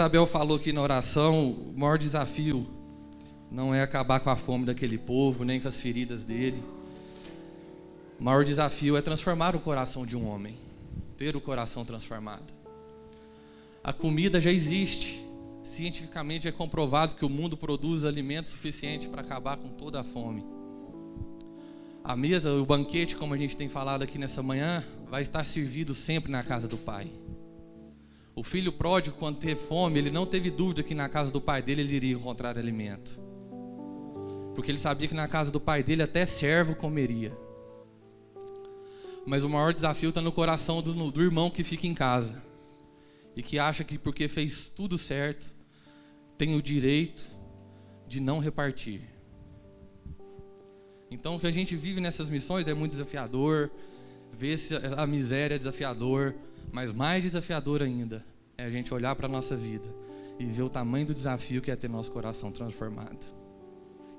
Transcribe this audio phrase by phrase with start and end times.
[0.00, 2.66] Isabel falou aqui na oração, o maior desafio
[3.50, 6.58] não é acabar com a fome daquele povo, nem com as feridas dele.
[8.18, 10.56] O maior desafio é transformar o coração de um homem,
[11.18, 12.50] ter o coração transformado.
[13.84, 15.22] A comida já existe.
[15.62, 20.42] Cientificamente é comprovado que o mundo produz alimento suficiente para acabar com toda a fome.
[22.02, 25.94] A mesa, o banquete, como a gente tem falado aqui nessa manhã, vai estar servido
[25.94, 27.06] sempre na casa do Pai.
[28.34, 31.62] O filho pródigo, quando teve fome, ele não teve dúvida que na casa do pai
[31.62, 33.20] dele ele iria encontrar alimento.
[34.54, 37.36] Porque ele sabia que na casa do pai dele até servo comeria.
[39.26, 42.42] Mas o maior desafio está no coração do, do irmão que fica em casa
[43.36, 45.50] e que acha que porque fez tudo certo,
[46.38, 47.22] tem o direito
[48.08, 49.02] de não repartir.
[51.10, 53.70] Então, o que a gente vive nessas missões é muito desafiador,
[54.32, 54.56] ver
[54.96, 56.34] a miséria é desafiador,
[56.72, 58.24] mas mais desafiador ainda
[58.60, 59.88] é a gente olhar para a nossa vida
[60.38, 63.26] e ver o tamanho do desafio que é ter nosso coração transformado.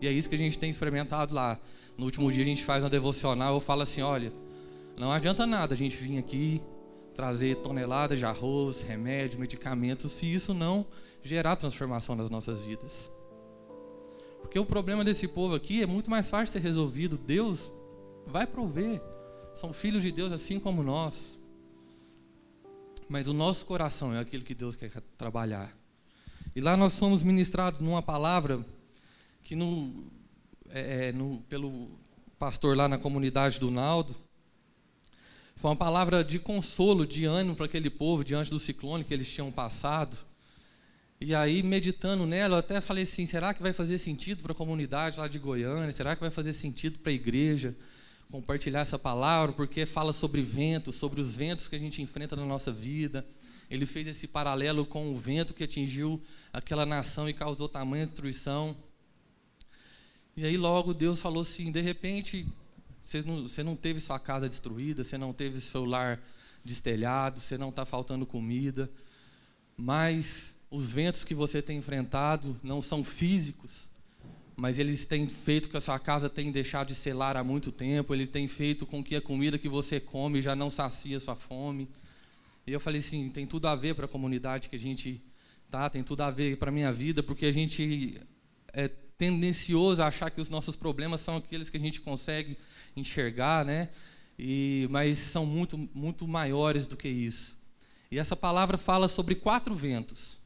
[0.01, 1.59] E é isso que a gente tem experimentado lá.
[1.97, 4.33] No último dia a gente faz uma devocional, eu falo assim, olha,
[4.97, 6.61] não adianta nada a gente vir aqui
[7.13, 10.85] trazer toneladas de arroz, remédio, medicamentos, se isso não
[11.21, 13.11] gerar transformação nas nossas vidas.
[14.41, 17.17] Porque o problema desse povo aqui é muito mais fácil ser resolvido.
[17.17, 17.71] Deus
[18.25, 19.01] vai prover.
[19.53, 21.40] São filhos de Deus assim como nós.
[23.11, 25.69] Mas o nosso coração é aquilo que Deus quer trabalhar.
[26.55, 28.65] E lá nós somos ministrados numa palavra
[29.43, 30.09] que no,
[30.69, 31.89] é, é no, pelo
[32.39, 34.15] pastor lá na comunidade do Naldo,
[35.57, 39.29] foi uma palavra de consolo, de ânimo para aquele povo diante do ciclone que eles
[39.29, 40.17] tinham passado.
[41.19, 44.55] E aí, meditando nela, eu até falei assim: será que vai fazer sentido para a
[44.55, 45.91] comunidade lá de Goiânia?
[45.91, 47.75] Será que vai fazer sentido para a igreja
[48.31, 49.53] compartilhar essa palavra?
[49.53, 53.25] Porque fala sobre ventos, sobre os ventos que a gente enfrenta na nossa vida.
[53.69, 58.75] Ele fez esse paralelo com o vento que atingiu aquela nação e causou tamanha destruição.
[60.35, 62.47] E aí, logo, Deus falou assim: de repente,
[63.01, 66.21] você não, você não teve sua casa destruída, você não teve seu lar
[66.63, 68.89] destelhado, você não está faltando comida,
[69.75, 73.89] mas os ventos que você tem enfrentado não são físicos,
[74.61, 78.13] mas eles têm feito que a sua casa tenha deixado de selar há muito tempo,
[78.13, 81.89] eles têm feito com que a comida que você come já não sacia sua fome.
[82.67, 85.19] E eu falei assim, tem tudo a ver para a comunidade que a gente
[85.67, 88.21] tá, tem tudo a ver para a minha vida, porque a gente
[88.71, 92.55] é tendencioso a achar que os nossos problemas são aqueles que a gente consegue
[92.95, 93.89] enxergar, né?
[94.37, 97.57] E, mas são muito, muito maiores do que isso.
[98.11, 100.39] E essa palavra fala sobre quatro ventos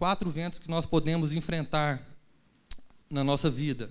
[0.00, 2.02] quatro ventos que nós podemos enfrentar
[3.10, 3.90] na nossa vida: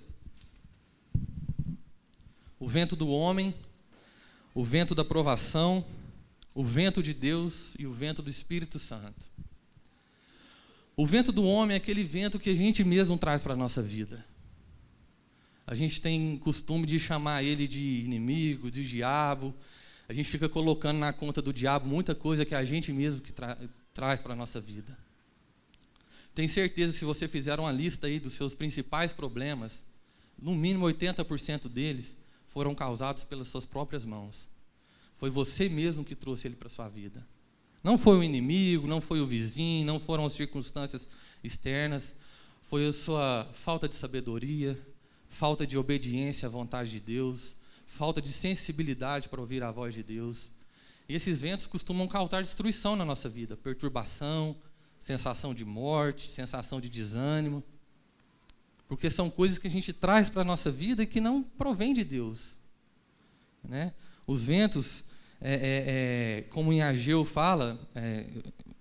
[2.59, 3.53] o vento do homem,
[4.55, 5.85] o vento da provação,
[6.55, 9.27] o vento de Deus e o vento do Espírito Santo.
[10.95, 13.81] O vento do homem é aquele vento que a gente mesmo traz para a nossa
[13.81, 14.25] vida.
[15.65, 19.55] A gente tem costume de chamar ele de inimigo, de diabo.
[20.09, 23.21] A gente fica colocando na conta do diabo muita coisa que é a gente mesmo
[23.21, 23.57] que tra
[23.93, 24.97] traz para a nossa vida.
[26.39, 29.83] Tenho certeza se você fizer uma lista aí dos seus principais problemas,
[30.41, 32.15] no mínimo 80% deles
[32.47, 34.47] foram causados pelas suas próprias mãos.
[35.17, 37.27] Foi você mesmo que trouxe ele para sua vida.
[37.83, 41.09] Não foi o inimigo, não foi o vizinho, não foram as circunstâncias
[41.43, 42.13] externas,
[42.61, 44.79] foi a sua falta de sabedoria,
[45.27, 47.53] falta de obediência à vontade de Deus,
[47.85, 50.53] falta de sensibilidade para ouvir a voz de Deus.
[51.09, 54.55] E esses ventos costumam causar destruição na nossa vida, perturbação,
[54.99, 57.63] sensação de morte, sensação de desânimo,
[58.87, 61.93] porque são coisas que a gente traz para a nossa vida e que não provém
[61.93, 62.55] de Deus.
[63.63, 63.93] Né?
[64.25, 65.03] Os ventos,
[65.39, 68.25] é, é, é, como em Ageu fala, é,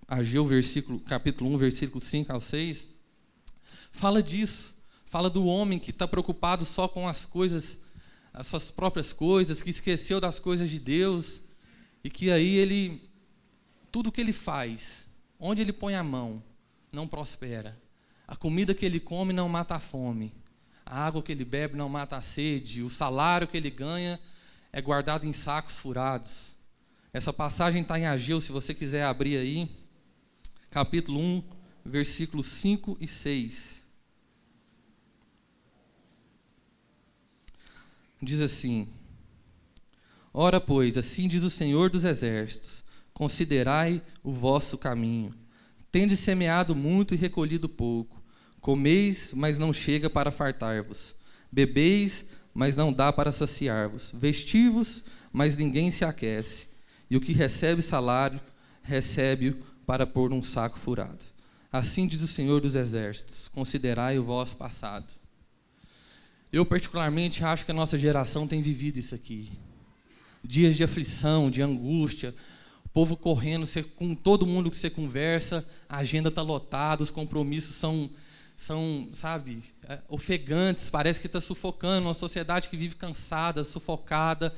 [0.06, 2.88] Ageu versículo, capítulo 1, versículo 5 ao 6,
[3.92, 7.78] fala disso, fala do homem que está preocupado só com as coisas,
[8.32, 11.42] as suas próprias coisas, que esqueceu das coisas de Deus,
[12.02, 13.10] e que aí ele,
[13.92, 15.07] tudo que ele faz,
[15.38, 16.42] Onde ele põe a mão,
[16.92, 17.78] não prospera.
[18.26, 20.34] A comida que ele come não mata a fome.
[20.84, 22.82] A água que ele bebe não mata a sede.
[22.82, 24.18] O salário que ele ganha
[24.72, 26.56] é guardado em sacos furados.
[27.12, 29.70] Essa passagem está em Ageu, se você quiser abrir aí.
[30.70, 31.42] Capítulo 1,
[31.84, 33.82] versículos 5 e 6.
[38.20, 38.88] Diz assim:
[40.32, 42.84] Ora, pois, assim diz o Senhor dos Exércitos:
[43.18, 45.34] Considerai o vosso caminho.
[45.90, 48.22] Tendes semeado muito e recolhido pouco.
[48.60, 51.16] Comeis, mas não chega para fartar-vos.
[51.50, 54.12] Bebeis, mas não dá para saciar-vos.
[54.14, 56.68] Vestivos, mas ninguém se aquece.
[57.10, 58.40] E o que recebe salário,
[58.84, 61.24] recebe-o para pôr num saco furado.
[61.72, 65.12] Assim diz o Senhor dos Exércitos: considerai o vosso passado.
[66.52, 69.50] Eu, particularmente, acho que a nossa geração tem vivido isso aqui.
[70.44, 72.32] Dias de aflição, de angústia,
[72.88, 77.10] o povo correndo, você, com todo mundo que você conversa, a agenda está lotada, os
[77.10, 78.08] compromissos são,
[78.56, 84.54] são sabe, é, ofegantes, parece que está sufocando, uma sociedade que vive cansada, sufocada,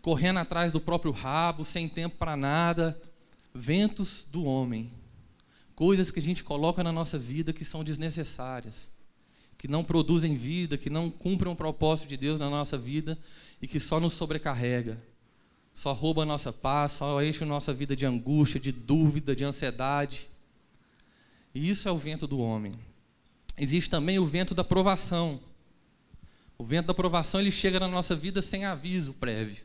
[0.00, 2.98] correndo atrás do próprio rabo, sem tempo para nada.
[3.54, 4.90] Ventos do homem,
[5.76, 8.92] coisas que a gente coloca na nossa vida que são desnecessárias
[9.56, 13.16] que não produzem vida, que não cumprem o propósito de Deus na nossa vida
[13.62, 15.00] e que só nos sobrecarrega,
[15.74, 19.44] só rouba a nossa paz, só enche a nossa vida de angústia, de dúvida, de
[19.44, 20.28] ansiedade.
[21.52, 22.72] E isso é o vento do homem.
[23.58, 25.40] Existe também o vento da provação.
[26.56, 29.64] O vento da provação ele chega na nossa vida sem aviso prévio.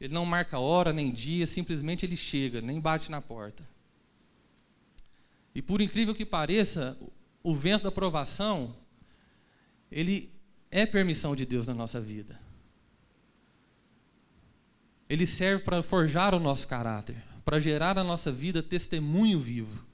[0.00, 3.66] Ele não marca hora nem dia, simplesmente ele chega, nem bate na porta.
[5.52, 6.96] E por incrível que pareça,
[7.42, 8.74] o vento da provação
[9.90, 10.30] ele
[10.70, 12.43] é permissão de Deus na nossa vida.
[15.08, 19.84] Ele serve para forjar o nosso caráter, para gerar na nossa vida testemunho vivo.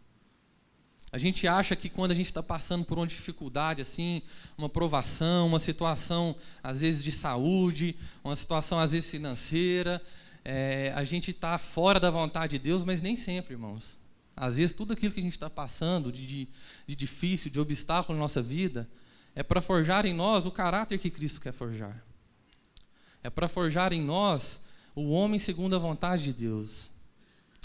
[1.12, 4.22] A gente acha que quando a gente está passando por uma dificuldade, assim,
[4.56, 10.00] uma provação, uma situação às vezes de saúde, uma situação às vezes financeira,
[10.44, 13.98] é, a gente está fora da vontade de Deus, mas nem sempre, irmãos.
[14.36, 16.48] Às vezes tudo aquilo que a gente está passando de, de,
[16.86, 18.88] de difícil, de obstáculo na nossa vida,
[19.34, 22.04] é para forjar em nós o caráter que Cristo quer forjar.
[23.22, 24.60] É para forjar em nós
[24.94, 26.90] o homem segundo a vontade de Deus.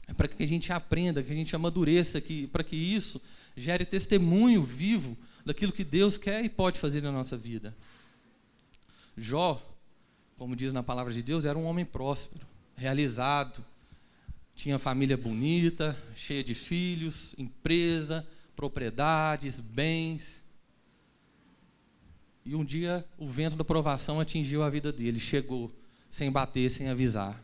[0.07, 3.21] É para que a gente aprenda, que a gente amadureça, que, para que isso
[3.55, 7.75] gere testemunho vivo daquilo que Deus quer e pode fazer na nossa vida.
[9.17, 9.61] Jó,
[10.37, 12.45] como diz na palavra de Deus, era um homem próspero,
[12.75, 13.63] realizado,
[14.55, 18.25] tinha família bonita, cheia de filhos, empresa,
[18.55, 20.45] propriedades, bens.
[22.45, 25.71] E um dia o vento da provação atingiu a vida dele, chegou
[26.15, 27.43] sem bater, sem avisar.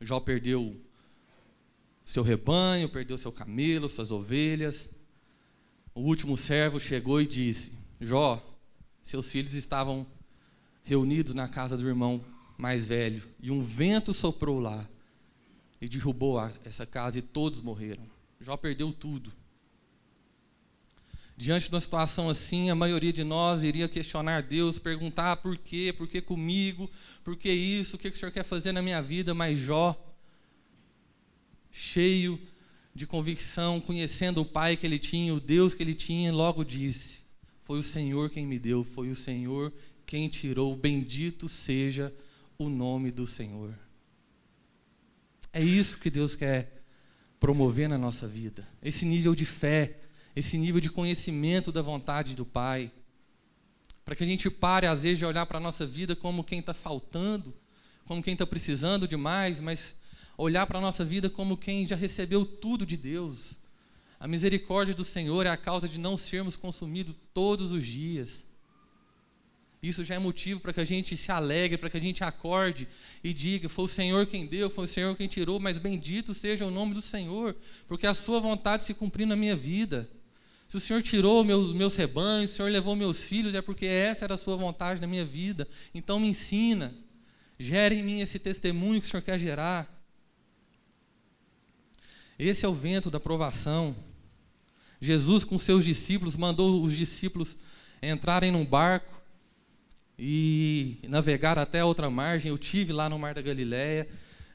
[0.00, 0.80] Jó perdeu
[2.04, 4.88] seu rebanho, perdeu seu camelo, suas ovelhas.
[5.92, 8.40] O último servo chegou e disse: Jó,
[9.02, 10.06] seus filhos estavam
[10.84, 12.24] reunidos na casa do irmão
[12.56, 14.88] mais velho, e um vento soprou lá
[15.80, 18.04] e derrubou essa casa e todos morreram.
[18.40, 19.32] Jó perdeu tudo.
[21.36, 25.94] Diante de uma situação assim, a maioria de nós iria questionar Deus, perguntar por quê,
[25.96, 26.90] por que comigo,
[27.22, 29.94] por que isso, o que o Senhor quer fazer na minha vida, mas Jó,
[31.70, 32.40] cheio
[32.94, 37.20] de convicção, conhecendo o Pai que ele tinha, o Deus que ele tinha, logo disse:
[37.64, 39.70] Foi o Senhor quem me deu, foi o Senhor
[40.06, 42.14] quem tirou, bendito seja
[42.56, 43.74] o nome do Senhor.
[45.52, 46.82] É isso que Deus quer
[47.38, 50.00] promover na nossa vida, esse nível de fé
[50.36, 52.92] esse nível de conhecimento da vontade do Pai.
[54.04, 56.60] Para que a gente pare, às vezes, de olhar para a nossa vida como quem
[56.60, 57.54] está faltando,
[58.04, 59.96] como quem está precisando de mais, mas
[60.36, 63.54] olhar para a nossa vida como quem já recebeu tudo de Deus.
[64.20, 68.46] A misericórdia do Senhor é a causa de não sermos consumidos todos os dias.
[69.82, 72.88] Isso já é motivo para que a gente se alegre, para que a gente acorde
[73.22, 76.66] e diga: foi o Senhor quem deu, foi o Senhor quem tirou, mas bendito seja
[76.66, 80.08] o nome do Senhor, porque a Sua vontade se cumpriu na minha vida.
[80.68, 84.24] Se o Senhor tirou meus, meus rebanhos, o Senhor levou meus filhos, é porque essa
[84.24, 85.66] era a sua vontade na minha vida.
[85.94, 86.92] Então me ensina.
[87.58, 89.88] Gere em mim esse testemunho que o Senhor quer gerar.
[92.38, 93.96] Esse é o vento da provação.
[95.00, 97.56] Jesus, com seus discípulos, mandou os discípulos
[98.02, 99.22] entrarem num barco
[100.18, 102.50] e navegar até a outra margem.
[102.50, 104.08] Eu tive lá no Mar da Galileia.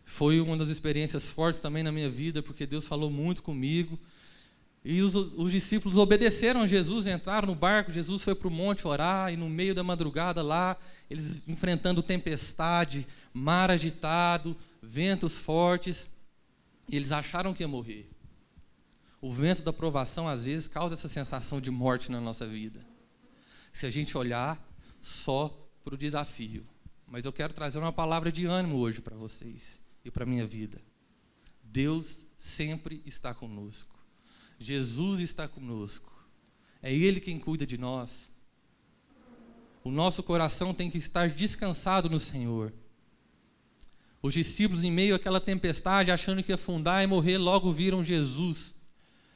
[0.05, 3.97] Foi uma das experiências fortes também na minha vida, porque Deus falou muito comigo.
[4.83, 7.93] E os, os, discípulos obedeceram a Jesus, entraram no barco.
[7.93, 10.75] Jesus foi para o monte orar, e no meio da madrugada lá,
[11.09, 16.09] eles enfrentando tempestade, mar agitado, ventos fortes,
[16.89, 18.09] eles acharam que ia morrer.
[19.21, 22.83] O vento da provação, às vezes, causa essa sensação de morte na nossa vida.
[23.71, 24.59] Se a gente olhar
[24.99, 26.65] só para o desafio.
[27.07, 30.45] Mas eu quero trazer uma palavra de ânimo hoje para vocês e para a minha
[30.45, 30.81] vida.
[31.63, 34.00] Deus sempre está conosco.
[34.61, 36.13] Jesus está conosco.
[36.83, 38.29] É Ele quem cuida de nós.
[39.83, 42.71] O nosso coração tem que estar descansado no Senhor.
[44.21, 48.75] Os discípulos, em meio àquela tempestade, achando que ia afundar e morrer, logo viram Jesus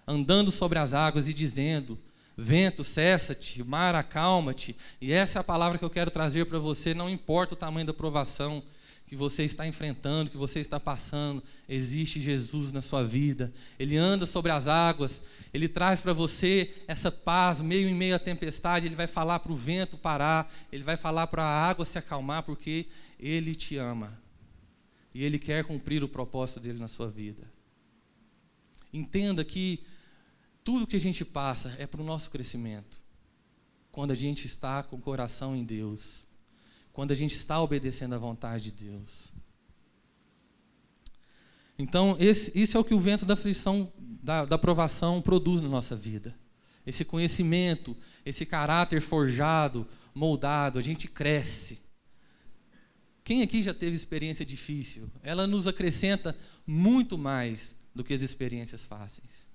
[0.07, 1.99] andando sobre as águas e dizendo:
[2.37, 4.75] Vento, cessa-te, mar, acalma-te.
[5.01, 7.87] E essa é a palavra que eu quero trazer para você, não importa o tamanho
[7.87, 8.61] da provação
[9.07, 13.53] que você está enfrentando, que você está passando, existe Jesus na sua vida.
[13.77, 15.21] Ele anda sobre as águas,
[15.53, 18.87] ele traz para você essa paz, meio em meio à tempestade.
[18.87, 22.43] Ele vai falar para o vento parar, ele vai falar para a água se acalmar,
[22.43, 22.87] porque
[23.19, 24.19] ele te ama
[25.13, 27.49] e ele quer cumprir o propósito dele na sua vida.
[28.91, 29.81] Entenda que
[30.61, 33.01] tudo que a gente passa é para o nosso crescimento.
[33.91, 36.24] Quando a gente está com o coração em Deus
[36.95, 39.33] quando a gente está obedecendo à vontade de Deus.
[41.77, 45.67] Então, esse, isso é o que o vento da aflição, da, da provação produz na
[45.67, 46.33] nossa vida.
[46.87, 51.81] Esse conhecimento, esse caráter forjado, moldado, a gente cresce.
[53.25, 55.11] Quem aqui já teve experiência difícil?
[55.21, 56.33] Ela nos acrescenta
[56.65, 59.49] muito mais do que as experiências fáceis.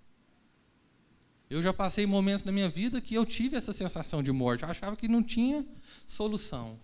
[1.48, 4.62] Eu já passei momentos na minha vida que eu tive essa sensação de morte.
[4.62, 5.66] Eu achava que não tinha
[6.06, 6.78] solução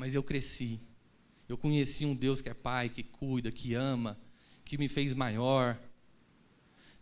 [0.00, 0.80] mas eu cresci.
[1.46, 4.18] Eu conheci um Deus que é Pai, que cuida, que ama,
[4.64, 5.76] que me fez maior.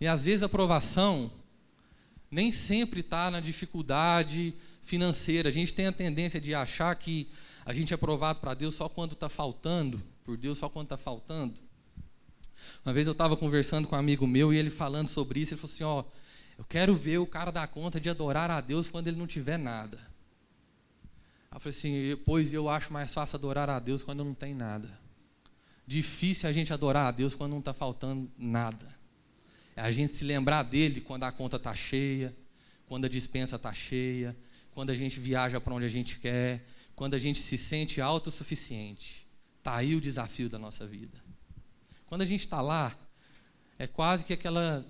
[0.00, 1.30] E às vezes a provação
[2.28, 4.52] nem sempre está na dificuldade
[4.82, 5.48] financeira.
[5.48, 7.28] A gente tem a tendência de achar que
[7.64, 10.98] a gente é provado para Deus só quando está faltando, por Deus só quando está
[10.98, 11.54] faltando.
[12.84, 15.60] Uma vez eu estava conversando com um amigo meu e ele falando sobre isso, ele
[15.60, 16.04] falou assim: Ó,
[16.58, 19.56] eu quero ver o cara dar conta de adorar a Deus quando ele não tiver
[19.56, 20.07] nada.
[21.52, 24.98] Eu falei assim, pois eu acho mais fácil adorar a Deus quando não tem nada.
[25.86, 28.86] Difícil a gente adorar a Deus quando não está faltando nada.
[29.74, 32.36] É a gente se lembrar dele quando a conta está cheia,
[32.86, 34.36] quando a dispensa está cheia,
[34.72, 39.26] quando a gente viaja para onde a gente quer, quando a gente se sente autossuficiente.
[39.58, 41.18] Está aí o desafio da nossa vida.
[42.06, 42.96] Quando a gente está lá,
[43.78, 44.84] é quase que aquela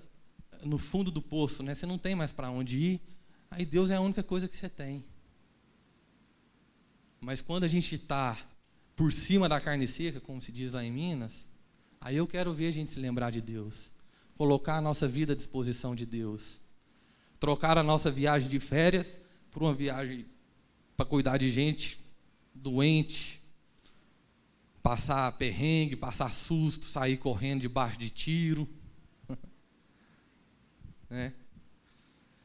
[0.63, 1.75] no fundo do poço, né?
[1.75, 3.01] Você não tem mais para onde ir.
[3.49, 5.05] Aí Deus é a única coisa que você tem.
[7.21, 8.37] Mas quando a gente está
[8.95, 11.47] por cima da carne seca, como se diz lá em Minas,
[11.99, 13.91] aí eu quero ver a gente se lembrar de Deus.
[14.37, 16.59] Colocar a nossa vida à disposição de Deus.
[17.39, 19.21] Trocar a nossa viagem de férias
[19.51, 20.25] por uma viagem
[20.95, 21.99] para cuidar de gente
[22.53, 23.41] doente,
[24.81, 28.67] passar perrengue, passar susto, sair correndo debaixo de tiro.
[31.09, 31.33] né?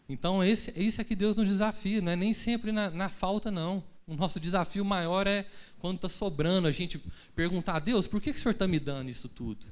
[0.08, 3.50] Então, esse, isso é que Deus nos desafia, não é nem sempre na, na falta,
[3.50, 3.82] não.
[4.06, 5.46] O nosso desafio maior é
[5.78, 7.02] quando está sobrando, a gente
[7.34, 9.66] perguntar a Deus, por que, que o Senhor está me dando isso tudo?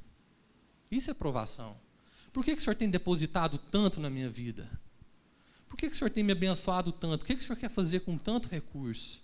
[0.90, 1.76] Isso é provação.
[2.32, 4.70] Por que, que o Senhor tem depositado tanto na minha vida?
[5.68, 7.22] Por que, que o Senhor tem me abençoado tanto?
[7.22, 9.22] O que, que o Senhor quer fazer com tanto recurso?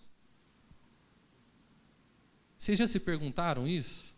[2.59, 4.15] Vocês já se perguntaram isso?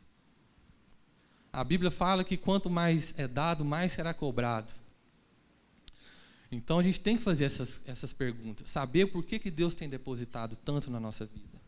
[1.52, 4.73] A Bíblia fala que quanto mais é dado, mais será cobrado.
[6.52, 9.88] Então a gente tem que fazer essas, essas perguntas, saber por que, que Deus tem
[9.88, 11.61] depositado tanto na nossa vida.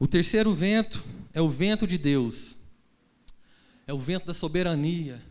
[0.00, 2.56] O terceiro vento é o vento de Deus,
[3.86, 5.22] é o vento da soberania,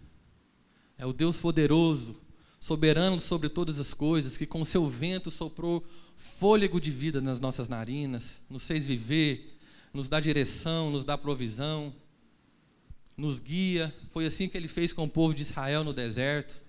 [0.98, 2.20] é o Deus poderoso,
[2.60, 5.86] soberano sobre todas as coisas, que com seu vento soprou
[6.16, 9.58] fôlego de vida nas nossas narinas, nos fez viver,
[9.94, 11.94] nos dá direção, nos dá provisão,
[13.16, 13.94] nos guia.
[14.10, 16.62] Foi assim que ele fez com o povo de Israel no deserto.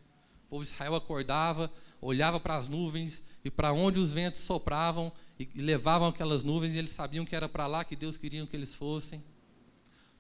[0.48, 5.12] O povo de Israel acordava, olhava para as nuvens e para onde os ventos sopravam
[5.38, 8.56] e levavam aquelas nuvens, e eles sabiam que era para lá que Deus queria que
[8.56, 9.22] eles fossem.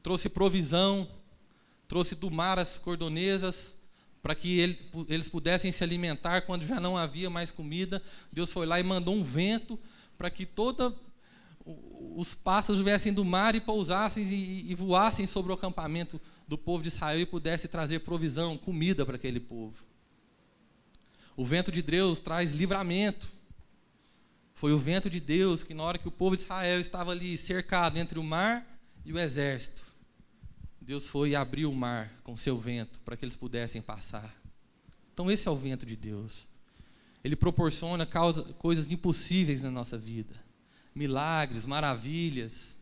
[0.02, 1.08] Trouxe provisão,
[1.88, 3.74] trouxe do mar as cordonesas,
[4.22, 8.02] para que ele, eles pudessem se alimentar quando já não havia mais comida.
[8.30, 9.78] Deus foi lá e mandou um vento
[10.18, 10.94] para que toda
[12.14, 16.82] os pássaros viessem do mar e pousassem e, e voassem sobre o acampamento do povo
[16.82, 19.87] de Israel e pudesse trazer provisão, comida para aquele povo.
[21.38, 23.30] O vento de Deus traz livramento.
[24.54, 27.36] Foi o vento de Deus que, na hora que o povo de Israel estava ali
[27.36, 28.66] cercado entre o mar
[29.04, 29.84] e o exército,
[30.80, 34.34] Deus foi abriu o mar com seu vento para que eles pudessem passar.
[35.14, 36.48] Então, esse é o vento de Deus.
[37.22, 40.34] Ele proporciona causa, coisas impossíveis na nossa vida,
[40.92, 42.76] milagres, maravilhas,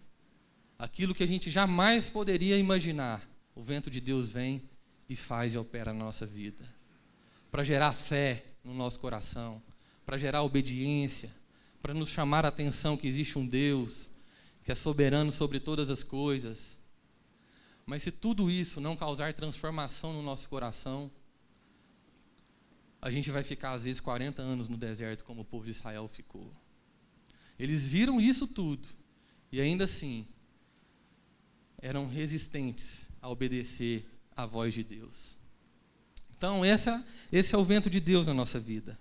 [0.78, 3.20] aquilo que a gente jamais poderia imaginar.
[3.54, 4.62] O vento de Deus vem
[5.10, 6.74] e faz e opera na nossa vida
[7.50, 9.62] para gerar fé no nosso coração,
[10.04, 11.32] para gerar obediência,
[11.80, 14.10] para nos chamar a atenção que existe um Deus
[14.66, 16.76] que é soberano sobre todas as coisas.
[17.86, 21.08] Mas se tudo isso não causar transformação no nosso coração,
[23.00, 26.08] a gente vai ficar às vezes 40 anos no deserto como o povo de Israel
[26.08, 26.52] ficou.
[27.56, 28.88] Eles viram isso tudo
[29.52, 30.26] e ainda assim
[31.80, 35.35] eram resistentes a obedecer à voz de Deus.
[36.36, 38.98] Então, essa, esse é o vento de Deus na nossa vida.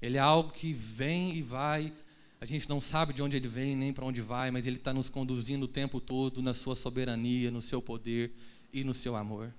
[0.00, 1.92] Ele é algo que vem e vai.
[2.40, 4.92] A gente não sabe de onde ele vem nem para onde vai, mas ele está
[4.92, 8.32] nos conduzindo o tempo todo na sua soberania, no seu poder
[8.72, 9.52] e no seu amor.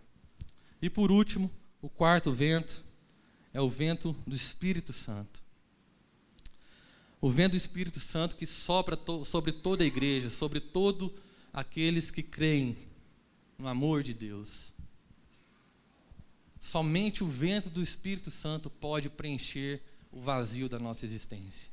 [0.82, 1.50] E por último,
[1.82, 2.84] o quarto vento
[3.54, 5.44] é o vento do Espírito Santo.
[7.20, 11.10] O vento do Espírito Santo que sopra to sobre toda a igreja, sobre todos
[11.52, 12.78] aqueles que creem
[13.58, 14.75] no amor de Deus.
[16.66, 21.70] Somente o vento do Espírito Santo pode preencher o vazio da nossa existência.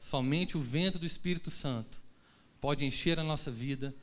[0.00, 2.02] Somente o vento do Espírito Santo
[2.58, 3.94] pode encher a nossa vida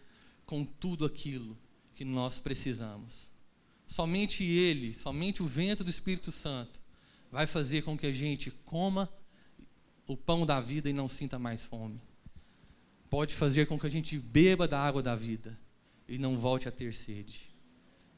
[0.45, 1.57] com tudo aquilo
[1.95, 3.31] que nós precisamos.
[3.87, 6.83] Somente Ele, somente o vento do Espírito Santo
[7.31, 9.11] vai fazer com que a gente coma
[10.05, 11.99] o pão da vida e não sinta mais fome.
[13.09, 15.59] Pode fazer com que a gente beba da água da vida
[16.07, 17.48] e não volte a ter sede.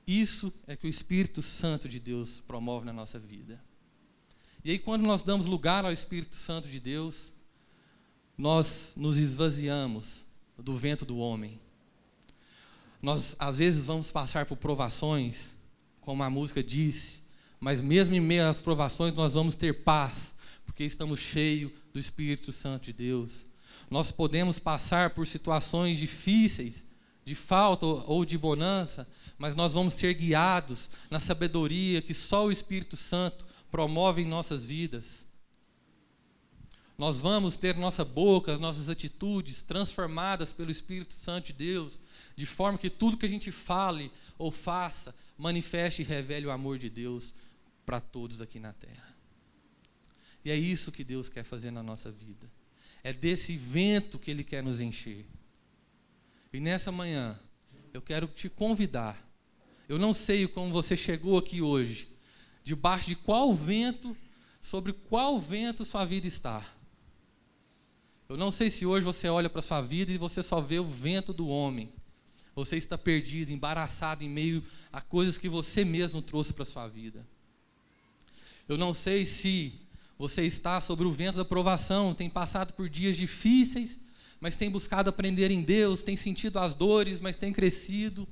[0.05, 3.61] Isso é que o Espírito Santo de Deus promove na nossa vida.
[4.63, 7.33] E aí, quando nós damos lugar ao Espírito Santo de Deus,
[8.37, 10.25] nós nos esvaziamos
[10.57, 11.59] do vento do homem.
[13.01, 15.55] Nós, às vezes, vamos passar por provações,
[15.99, 17.21] como a música disse,
[17.59, 20.33] mas mesmo em meio às provações, nós vamos ter paz,
[20.65, 23.47] porque estamos cheios do Espírito Santo de Deus.
[23.89, 26.85] Nós podemos passar por situações difíceis,
[27.23, 32.51] de falta ou de bonança, mas nós vamos ser guiados na sabedoria que só o
[32.51, 35.25] Espírito Santo promove em nossas vidas.
[36.97, 41.99] Nós vamos ter nossa boca, as nossas atitudes transformadas pelo Espírito Santo de Deus,
[42.35, 46.77] de forma que tudo que a gente fale ou faça manifeste e revele o amor
[46.77, 47.33] de Deus
[47.85, 49.15] para todos aqui na terra.
[50.43, 52.49] E é isso que Deus quer fazer na nossa vida.
[53.03, 55.25] É desse vento que Ele quer nos encher.
[56.53, 57.39] E nessa manhã,
[57.93, 59.17] eu quero te convidar.
[59.87, 62.09] Eu não sei como você chegou aqui hoje,
[62.63, 64.15] debaixo de qual vento,
[64.61, 66.65] sobre qual vento sua vida está.
[68.27, 70.87] Eu não sei se hoje você olha para sua vida e você só vê o
[70.87, 71.91] vento do homem.
[72.55, 77.25] Você está perdido, embaraçado em meio a coisas que você mesmo trouxe para sua vida.
[78.67, 79.73] Eu não sei se
[80.17, 83.99] você está sobre o vento da provação, tem passado por dias difíceis,
[84.41, 88.27] mas tem buscado aprender em Deus, tem sentido as dores, mas tem crescido.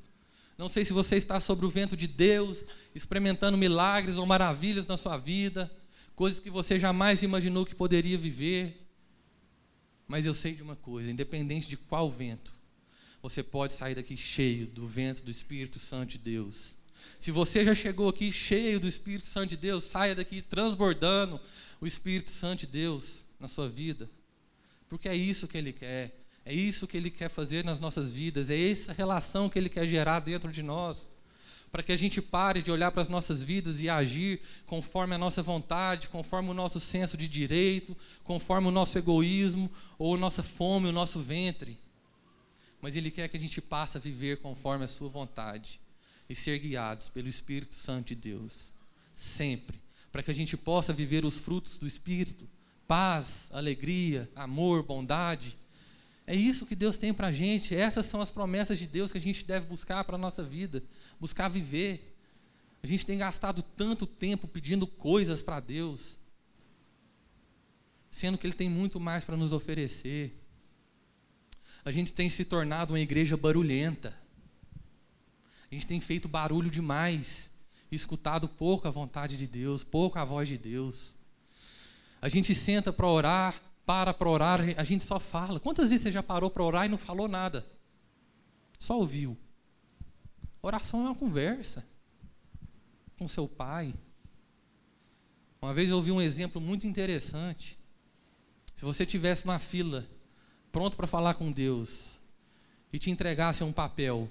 [0.58, 4.98] Não sei se você está sobre o vento de Deus, experimentando milagres ou maravilhas na
[4.98, 5.72] sua vida,
[6.16, 8.90] coisas que você jamais imaginou que poderia viver.
[10.08, 12.54] Mas eu sei de uma coisa: independente de qual vento,
[13.22, 16.76] você pode sair daqui cheio do vento do Espírito Santo de Deus.
[17.20, 21.40] Se você já chegou aqui cheio do Espírito Santo de Deus, saia daqui transbordando
[21.80, 24.10] o Espírito Santo de Deus na sua vida.
[24.90, 26.20] Porque é isso que Ele quer.
[26.46, 28.50] É isso que Ele quer fazer nas nossas vidas.
[28.50, 31.08] É essa relação que Ele quer gerar dentro de nós.
[31.72, 35.18] Para que a gente pare de olhar para as nossas vidas e agir conforme a
[35.20, 40.90] nossa vontade, conforme o nosso senso de direito, conforme o nosso egoísmo ou nossa fome,
[40.90, 41.78] o nosso ventre.
[42.82, 45.80] Mas Ele quer que a gente passe a viver conforme a Sua vontade
[46.28, 48.72] e ser guiados pelo Espírito Santo de Deus.
[49.16, 49.80] Sempre
[50.12, 52.48] para que a gente possa viver os frutos do Espírito:
[52.90, 55.56] paz, alegria, amor, bondade.
[56.26, 59.20] É isso que Deus tem para a gente, essas são as promessas de Deus que
[59.20, 60.84] a gente deve buscar para a nossa vida,
[61.20, 62.18] buscar viver.
[62.82, 66.18] A gente tem gastado tanto tempo pedindo coisas para Deus,
[68.10, 70.36] sendo que Ele tem muito mais para nos oferecer.
[71.86, 74.18] A gente tem se tornado uma igreja barulhenta.
[75.72, 77.52] A gente tem feito barulho demais
[77.92, 81.19] escutado pouco a vontade de Deus, pouco a voz de Deus.
[82.22, 85.60] A gente senta para orar, para para orar, a gente só fala.
[85.60, 87.66] Quantas vezes você já parou para orar e não falou nada?
[88.78, 89.38] Só ouviu.
[90.62, 91.88] Oração é uma conversa
[93.18, 93.94] com seu pai.
[95.62, 97.78] Uma vez eu ouvi um exemplo muito interessante.
[98.76, 100.08] Se você tivesse uma fila
[100.72, 102.20] pronto para falar com Deus
[102.94, 104.30] e te entregasse um papel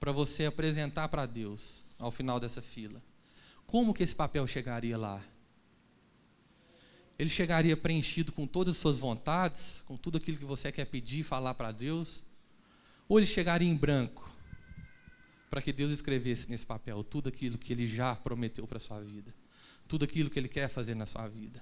[0.00, 3.02] para você apresentar para Deus, ao final dessa fila.
[3.66, 5.22] Como que esse papel chegaria lá?
[7.18, 11.24] Ele chegaria preenchido com todas as suas vontades, com tudo aquilo que você quer pedir,
[11.24, 12.22] falar para Deus?
[13.08, 14.30] Ou ele chegaria em branco,
[15.50, 19.00] para que Deus escrevesse nesse papel tudo aquilo que ele já prometeu para a sua
[19.00, 19.34] vida,
[19.88, 21.60] tudo aquilo que ele quer fazer na sua vida?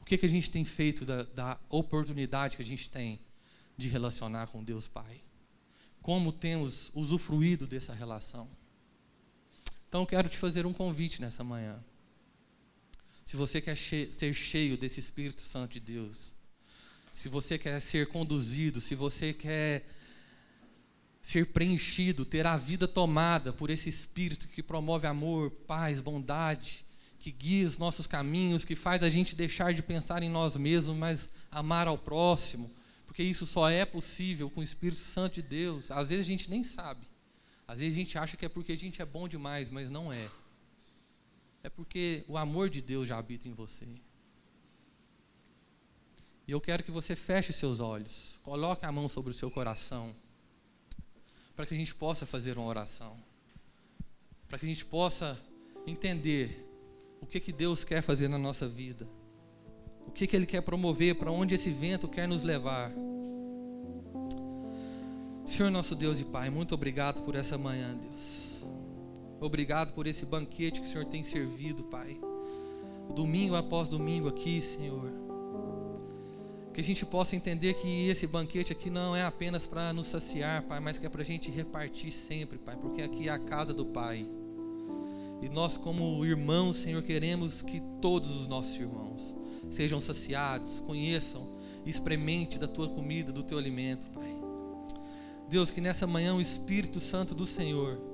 [0.00, 3.18] O que, que a gente tem feito da, da oportunidade que a gente tem
[3.74, 5.22] de relacionar com Deus Pai?
[6.02, 8.50] Como temos usufruído dessa relação?
[9.88, 11.82] Então quero te fazer um convite nessa manhã.
[13.24, 16.34] Se você quer ser cheio desse Espírito Santo de Deus,
[17.12, 19.86] se você quer ser conduzido, se você quer
[21.22, 26.84] ser preenchido, ter a vida tomada por esse Espírito que promove amor, paz, bondade,
[27.18, 30.94] que guia os nossos caminhos, que faz a gente deixar de pensar em nós mesmos,
[30.94, 32.70] mas amar ao próximo,
[33.06, 35.90] porque isso só é possível com o Espírito Santo de Deus.
[35.90, 37.06] Às vezes a gente nem sabe,
[37.66, 40.12] às vezes a gente acha que é porque a gente é bom demais, mas não
[40.12, 40.28] é.
[41.64, 43.88] É porque o amor de Deus já habita em você.
[46.46, 50.14] E eu quero que você feche seus olhos, coloque a mão sobre o seu coração,
[51.56, 53.16] para que a gente possa fazer uma oração,
[54.46, 55.40] para que a gente possa
[55.86, 56.68] entender
[57.22, 59.08] o que, que Deus quer fazer na nossa vida,
[60.06, 62.92] o que, que Ele quer promover, para onde esse vento quer nos levar.
[65.46, 68.43] Senhor nosso Deus e Pai, muito obrigado por essa manhã, Deus.
[69.44, 72.18] Obrigado por esse banquete que o Senhor tem servido, Pai.
[73.14, 75.12] Domingo após domingo aqui, Senhor.
[76.72, 80.62] Que a gente possa entender que esse banquete aqui não é apenas para nos saciar,
[80.62, 83.74] Pai, mas que é para a gente repartir sempre, Pai, porque aqui é a casa
[83.74, 84.26] do Pai.
[85.42, 89.36] E nós, como irmãos, Senhor, queremos que todos os nossos irmãos
[89.70, 91.46] sejam saciados, conheçam,
[91.84, 94.34] experimente da tua comida, do teu alimento, Pai.
[95.50, 98.13] Deus, que nessa manhã o Espírito Santo do Senhor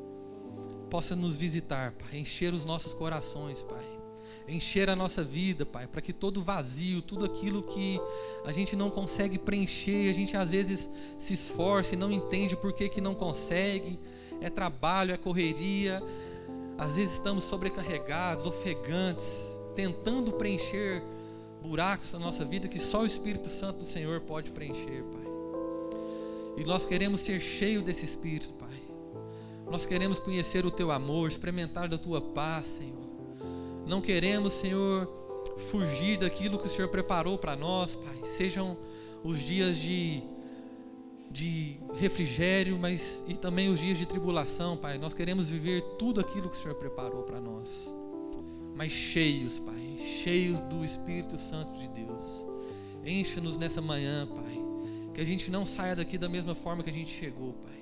[0.90, 3.84] possa nos visitar, Pai, encher os nossos corações, Pai.
[4.48, 8.00] Encher a nossa vida, Pai, para que todo vazio, tudo aquilo que
[8.44, 12.72] a gente não consegue preencher, a gente às vezes se esforça e não entende por
[12.72, 13.98] que, que não consegue,
[14.40, 16.02] é trabalho, é correria,
[16.76, 21.02] às vezes estamos sobrecarregados, ofegantes, tentando preencher
[21.62, 25.30] buracos na nossa vida que só o Espírito Santo do Senhor pode preencher, Pai.
[26.56, 28.59] E nós queremos ser cheios desse Espírito.
[29.70, 33.08] Nós queremos conhecer o Teu amor, experimentar da Tua paz, Senhor.
[33.86, 35.08] Não queremos, Senhor,
[35.70, 38.20] fugir daquilo que o Senhor preparou para nós, Pai.
[38.24, 38.76] Sejam
[39.22, 40.22] os dias de
[41.30, 44.98] de refrigério, mas e também os dias de tribulação, Pai.
[44.98, 47.94] Nós queremos viver tudo aquilo que o Senhor preparou para nós.
[48.74, 52.46] Mas cheios, Pai, cheios do Espírito Santo de Deus.
[53.04, 54.58] Encha-nos nessa manhã, Pai.
[55.14, 57.79] Que a gente não saia daqui da mesma forma que a gente chegou, Pai.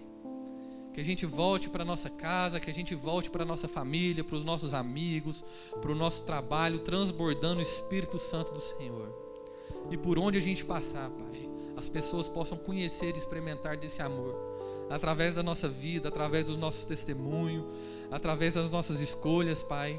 [0.98, 4.34] Que a gente volte para nossa casa, que a gente volte para nossa família, para
[4.34, 5.44] os nossos amigos,
[5.80, 9.08] para o nosso trabalho, transbordando o Espírito Santo do Senhor.
[9.92, 14.34] E por onde a gente passar, Pai, as pessoas possam conhecer e experimentar desse amor,
[14.90, 17.64] através da nossa vida, através do nosso testemunho,
[18.10, 19.96] através das nossas escolhas, Pai.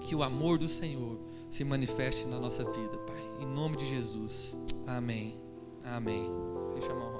[0.00, 1.16] Que o amor do Senhor
[1.48, 3.24] se manifeste na nossa vida, Pai.
[3.38, 4.56] Em nome de Jesus.
[4.84, 5.38] Amém.
[5.84, 6.28] Amém.
[6.74, 7.17] Deixa eu chamar o